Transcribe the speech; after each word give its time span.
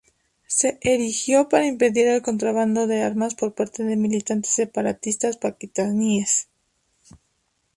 Se 0.47 0.79
erigió 0.81 1.47
para 1.47 1.67
impedir 1.67 2.07
el 2.07 2.23
contrabando 2.23 2.87
de 2.87 3.03
armas 3.03 3.35
por 3.35 3.53
parte 3.53 3.83
de 3.83 3.95
militantes 3.95 4.51
separatistas 4.51 5.37
pakistaníes. 5.37 6.49